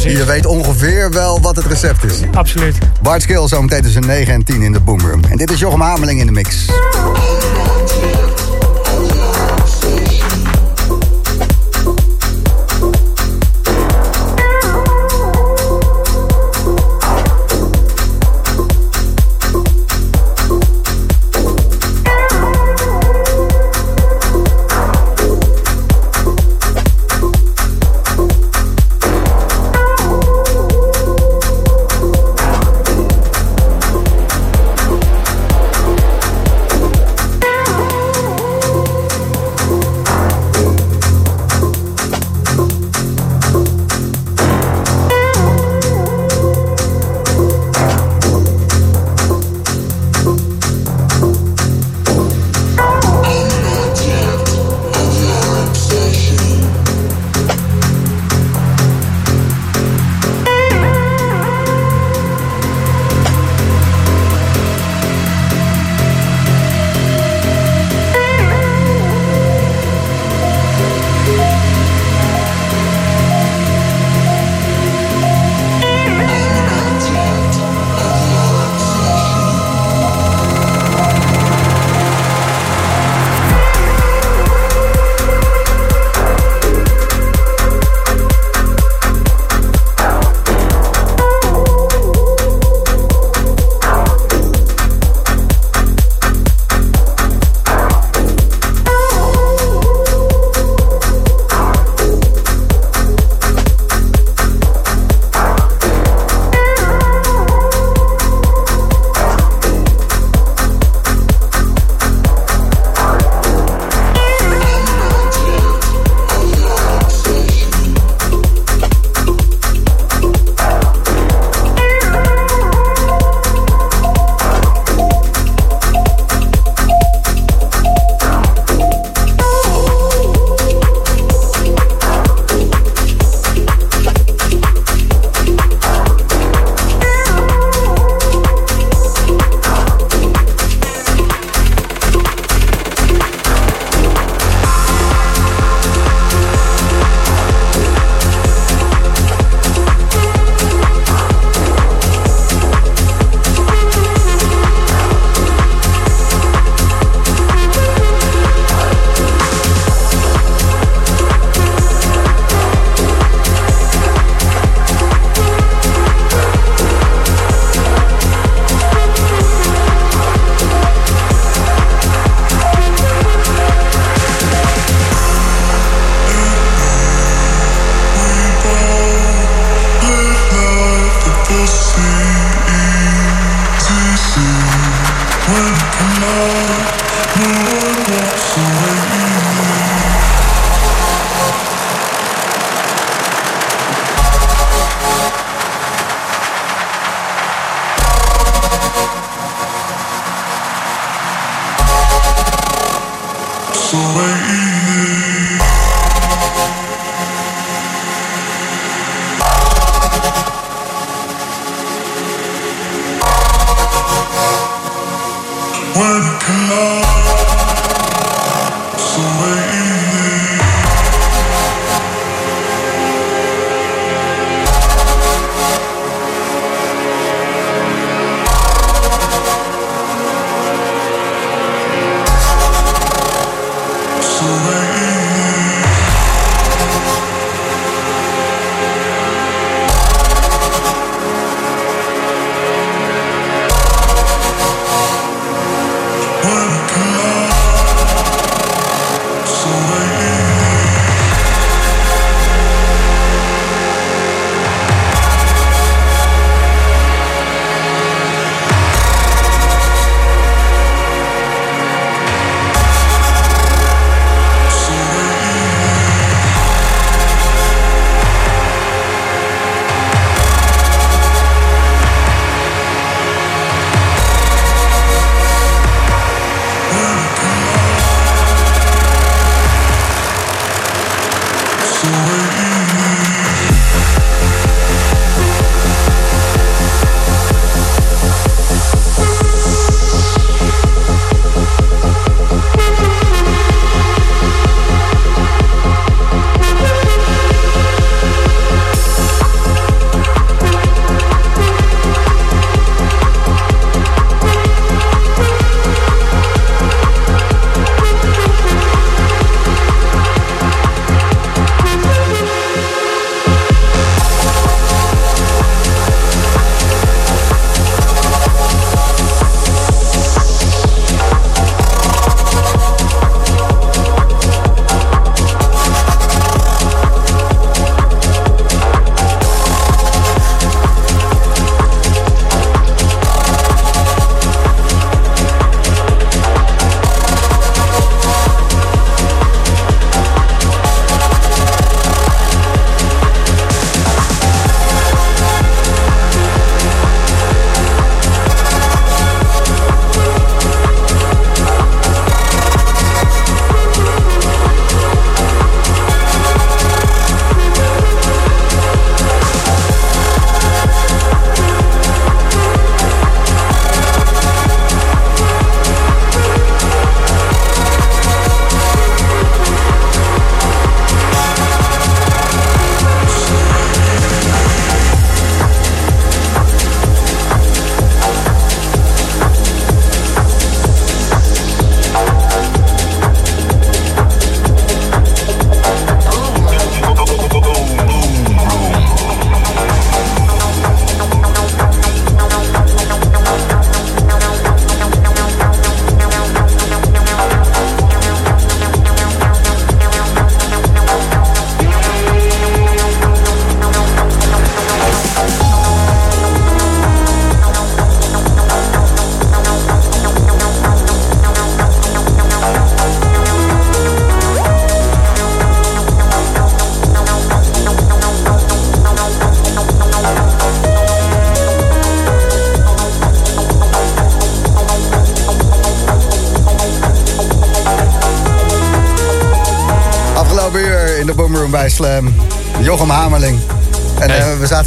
je 0.03 0.25
weet 0.25 0.47
ongeveer 0.47 1.11
wel 1.11 1.41
wat 1.41 1.57
het 1.57 1.67
recept 1.67 2.05
is. 2.05 2.21
Absoluut. 2.35 2.79
Bart 3.03 3.23
Skill 3.23 3.47
zometeen 3.69 3.93
tussen 3.93 4.07
9 4.07 4.33
en 4.33 4.45
10 4.45 4.63
in 4.63 4.73
de 4.73 4.81
Boomroom. 4.81 5.25
En 5.25 5.37
dit 5.37 5.51
is 5.51 5.59
Jochem 5.59 5.81
Hameling 5.81 6.21
in 6.21 6.27
de 6.27 6.33
mix. 6.33 6.67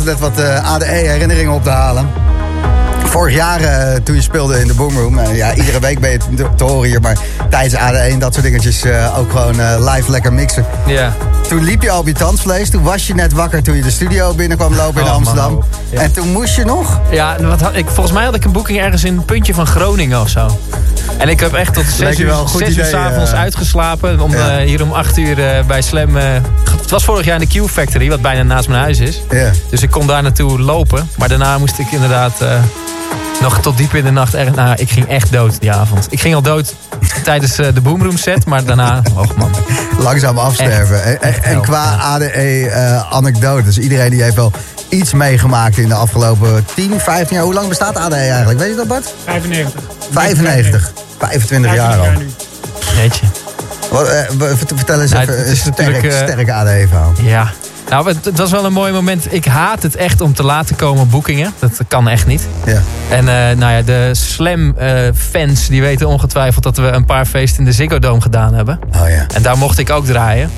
Net 0.06 0.20
wat 0.20 0.40
eh, 0.40 0.74
ADE-herinneringen 0.74 1.54
op 1.54 1.64
te 1.64 1.70
halen. 1.70 2.10
Vorig 3.04 3.36
jaar 3.36 3.62
eh, 3.62 3.75
toen 4.06 4.16
je 4.16 4.22
speelde 4.22 4.60
in 4.60 4.68
de 4.68 4.74
Boomroom. 4.74 5.20
eh, 5.20 5.36
ja, 5.36 5.54
iedere 5.54 5.80
week 5.80 6.00
ben 6.00 6.12
je 6.12 6.18
te, 6.18 6.46
te 6.56 6.64
horen 6.64 6.90
hier. 6.90 7.02
Maar 7.02 7.18
tijdens 7.50 7.76
ADE 7.76 7.98
en 7.98 8.20
dat 8.20 8.34
soort 8.34 8.46
dingetjes 8.46 8.84
eh, 8.84 9.18
ook 9.20 9.32
gewoon 9.32 9.60
eh, 9.60 9.94
live 9.94 10.12
lekker 10.12 10.34
mixen. 10.34 10.66
Ja. 10.86 11.14
Toen 11.48 11.64
liep 11.64 11.82
je 11.82 11.92
al 11.92 12.00
op 12.00 12.08
je 12.08 12.14
tandvlees. 12.14 12.70
Toen 12.70 12.84
was 12.84 13.08
je 13.08 13.14
net 13.16 13.34
wakker 13.34 13.64
toen 13.64 13.76
je 13.76 13.82
de 13.82 13.92
studio 13.92 14.34
binnenkwam 14.34 14.76
lopen 14.76 15.02
in 15.02 15.08
Oh, 15.08 15.14
Amsterdam. 15.14 15.64
Ja. 15.90 16.02
En 16.02 16.12
toen 16.12 16.32
moest 16.32 16.56
je 16.56 16.66
nog. 16.66 17.00
Ja, 17.12 17.38
en 17.38 17.48
wat 17.48 17.62
had, 17.62 17.76
ik, 17.76 17.86
volgens 17.86 18.12
mij 18.16 18.26
had 18.26 18.36
ik 18.36 18.46
een 18.46 18.52
boeking 18.52 18.80
ergens 18.80 19.04
in 19.04 19.18
een 19.18 19.26
puntje 19.26 19.54
van 19.54 19.68
Groningen 19.68 20.22
of 20.22 20.30
zo. 20.30 20.60
En 21.18 21.30
ik 21.30 21.40
heb 21.40 21.54
echt 21.54 21.74
tot 21.74 21.86
zes 21.86 22.20
uur, 22.20 22.26
wel 22.26 22.48
zes 22.48 22.78
uur 22.78 22.86
s'avonds 22.86 23.32
eh. 23.32 23.40
uitgeslapen. 23.40 24.20
Om 24.20 24.32
Ja. 24.32 24.60
hier 24.60 24.84
om 24.84 24.92
acht 24.92 25.18
uur 25.18 25.64
bij 25.68 25.82
Slam... 25.82 26.16
het 26.16 26.90
was 26.90 27.04
vorig 27.04 27.26
jaar 27.26 27.42
in 27.42 27.48
de 27.50 27.60
Q 27.66 27.70
Factory, 27.70 28.10
wat 28.10 28.22
bijna 28.22 28.44
naast 28.44 28.68
mijn 28.68 28.82
huis 28.82 29.00
is. 29.00 29.22
Ja. 29.30 29.52
Dus 29.70 29.82
ik 29.82 29.90
kon 29.92 30.08
daar 30.08 30.22
naartoe 30.24 30.60
lopen. 30.60 31.10
Maar 31.18 31.28
daarna 31.30 31.58
moest 31.58 31.80
ik 31.80 31.92
inderdaad 31.92 32.34
nog 33.46 33.62
tot 33.62 33.78
diep 33.78 33.94
in 33.96 34.04
de 34.04 34.12
nacht... 34.12 34.56
Nou, 34.56 34.76
ik 34.78 34.90
ging 34.90 35.08
echt 35.08 35.32
dood 35.32 35.60
die 35.62 35.72
avond. 35.72 36.08
Ik 36.10 36.20
ging 36.20 36.36
al 36.36 36.42
dood 36.42 36.76
tijdens 37.24 37.58
eh, 37.58 37.68
de 37.74 37.82
Boomroom 37.82 38.18
set. 38.18 38.46
Maar 38.46 38.64
daarna, 38.66 39.02
oh 39.16 39.38
man. 39.38 39.52
langzaam 39.98 40.38
afsterven. 40.38 41.04
Echt, 41.04 41.06
En- 41.06 41.22
en, 41.22 41.30
echt 41.30 41.44
en 41.46 41.54
wel, 41.54 41.62
qua 41.62 41.84
ja. 41.84 41.98
ADE-anekdotes. 41.98 43.78
iedereen 43.78 44.10
die 44.10 44.24
heeft 44.24 44.36
wel 44.36 44.52
iets 44.90 45.14
meegemaakt 45.14 45.78
in 45.78 45.88
de 45.88 45.94
afgelopen 45.94 46.66
10, 46.76 47.00
15 47.00 47.36
jaar. 47.36 47.46
Hoe 47.46 47.54
lang 47.54 47.68
bestaat 47.68 47.96
ADE 47.98 48.16
eigenlijk? 48.16 48.60
Weet 48.60 48.70
je 48.70 48.76
dat, 48.76 48.88
Bart? 48.88 49.14
95. 49.26 49.82
95. 50.12 50.92
25 51.18 51.74
jaar 51.74 51.98
al. 52.00 52.12
nu. 52.18 52.30
Jeetje. 52.96 53.26
Wat, 53.92 54.08
eh, 54.08 54.24
vertel 54.76 55.02
eens 55.02 55.12
Nou, 55.12 55.24
even 55.24 55.38
het 55.38 55.46
een 55.46 55.52
is 55.52 55.60
sterk, 55.60 56.04
eh, 56.04 56.12
sterk 56.12 56.50
ADE-verhaal. 56.50 57.14
Ja. 57.22 57.52
Nou, 57.90 58.08
het, 58.08 58.26
het 58.26 58.38
was 58.38 58.52
wel 58.52 58.66
een 58.66 58.74
mooi 58.74 58.92
moment. 58.92 59.34
Ik 59.34 59.46
haat 59.46 59.84
het 59.84 59.96
echt 59.96 60.22
om 60.22 60.34
te 60.34 60.44
laten 60.44 60.76
komen 60.76 61.10
boekingen. 61.10 61.54
Dat 61.60 61.82
kan 61.88 62.08
echt 62.08 62.28
niet. 62.28 62.48
Ja. 62.66 62.82
En 63.10 63.20
eh, 63.20 63.58
nou 63.58 63.74
ja, 63.74 63.82
de 63.82 64.10
Slam-fans 64.12 65.68
die 65.68 65.82
weten 65.82 66.08
ongetwijfeld 66.08 66.64
dat 66.64 66.78
we 66.78 66.88
een 66.88 67.06
paar 67.06 67.26
feesten 67.26 67.60
in 67.60 67.66
de 67.66 67.72
Ziggo 67.72 68.00
Dome 68.00 68.22
gedaan 68.22 68.54
hebben. 68.54 68.80
Oh 68.96 69.10
ja. 69.10 69.26
En 69.34 69.42
daar 69.42 69.58
mocht 69.58 69.78
ik 69.78 69.90
ook 69.90 70.06
draaien. 70.06 70.52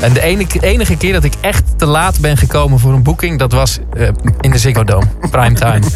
En 0.00 0.12
de 0.12 0.20
enige, 0.20 0.60
enige 0.60 0.96
keer 0.96 1.12
dat 1.12 1.24
ik 1.24 1.34
echt 1.40 1.62
te 1.76 1.86
laat 1.86 2.20
ben 2.20 2.36
gekomen 2.36 2.78
voor 2.78 2.92
een 2.92 3.02
boeking, 3.02 3.38
dat 3.38 3.52
was 3.52 3.78
eh, 3.96 4.08
in 4.40 4.50
de 4.50 4.58
Ziggo 4.58 4.84
Dome, 4.84 5.06
primetime. 5.30 5.80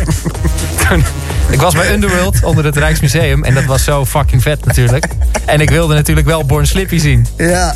Ik 1.51 1.61
was 1.61 1.75
bij 1.75 1.93
Underworld 1.93 2.45
onder 2.45 2.65
het 2.65 2.77
Rijksmuseum 2.77 3.45
en 3.45 3.55
dat 3.55 3.65
was 3.65 3.85
zo 3.85 4.05
fucking 4.07 4.43
vet 4.43 4.65
natuurlijk. 4.65 5.07
En 5.45 5.61
ik 5.61 5.71
wilde 5.71 5.95
natuurlijk 5.95 6.27
wel 6.27 6.45
Born 6.45 6.67
Slippy 6.67 6.99
zien. 6.99 7.27
Ja. 7.37 7.75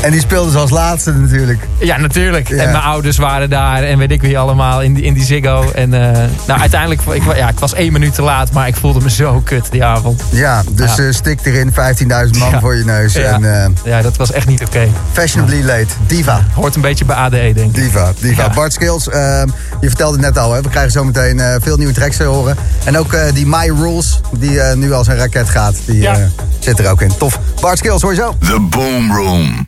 En 0.00 0.10
die 0.10 0.20
speelde 0.20 0.50
ze 0.50 0.58
als 0.58 0.70
laatste 0.70 1.12
natuurlijk. 1.12 1.66
Ja, 1.78 1.96
natuurlijk. 1.98 2.48
Ja. 2.48 2.56
En 2.56 2.70
mijn 2.70 2.82
ouders 2.84 3.16
waren 3.16 3.50
daar 3.50 3.82
en 3.82 3.98
weet 3.98 4.10
ik 4.10 4.20
wie 4.20 4.38
allemaal 4.38 4.82
in 4.82 4.94
die, 4.94 5.04
in 5.04 5.14
die 5.14 5.24
Ziggo. 5.24 5.70
En 5.74 5.94
eh, 5.94 6.18
nou, 6.46 6.60
uiteindelijk, 6.60 7.00
ik, 7.10 7.22
ja, 7.36 7.48
ik 7.48 7.58
was 7.58 7.74
één 7.74 7.92
minuut 7.92 8.14
te 8.14 8.22
laat, 8.22 8.52
maar 8.52 8.66
ik 8.68 8.76
voelde 8.76 9.00
me 9.00 9.10
zo 9.10 9.40
kut 9.44 9.66
die 9.70 9.84
avond. 9.84 10.22
Ja, 10.30 10.62
dus 10.70 10.96
Ja. 10.96 11.02
eh, 11.04 11.12
stik 11.12 11.40
erin, 11.46 11.72
15.000 11.72 12.38
man 12.38 12.50
Ja. 12.50 12.60
voor 12.60 12.76
je 12.76 12.84
neus. 12.84 13.12
Ja. 13.12 13.20
En 13.22 13.62
eh, 13.64 13.68
Ja, 13.84 14.02
dat 14.02 14.16
was 14.16 14.32
echt 14.32 14.46
niet 14.46 14.62
oké. 14.66 14.88
fashionably 15.12 15.64
late. 15.64 15.86
Diva. 16.06 16.44
Hoort 16.54 16.74
een 16.74 16.80
beetje 16.80 17.04
bij 17.04 17.16
ADE, 17.16 17.52
denk 17.54 17.56
ik. 17.56 17.74
Diva, 17.74 18.12
diva. 18.20 18.42
Ja. 18.42 18.50
Bart 18.54 18.72
Skills, 18.72 19.08
ehm, 19.08 19.48
je 19.80 19.88
vertelde 19.88 20.16
het 20.16 20.26
net 20.34 20.38
al, 20.38 20.52
hè? 20.52 20.60
we 20.60 20.68
krijgen 20.68 20.92
zometeen 20.92 21.40
eh 21.40 21.54
veel 21.60 21.76
nieuwe 21.76 21.92
tracks 21.92 22.16
te 22.16 22.24
horen. 22.24 22.56
En 22.84 22.98
ook 22.98 23.12
eh, 23.12 23.32
die 23.34 23.46
My 23.46 23.70
Rules, 23.80 24.20
die 24.38 24.60
nu 24.60 24.92
als 24.92 25.06
een 25.06 25.16
raket 25.16 25.48
gaat, 25.48 25.74
die 25.86 26.00
Ja. 26.00 26.12
eh, 26.16 26.22
zit 26.58 26.78
er 26.78 26.90
ook 26.90 27.02
in. 27.02 27.12
Tof. 27.18 27.38
Bart 27.60 27.78
Skills, 27.78 28.02
hoor 28.02 28.10
je 28.14 28.16
zo. 28.20 28.34
The 28.40 28.60
Boom 28.70 29.12
Room. 29.16 29.37
home. 29.38 29.58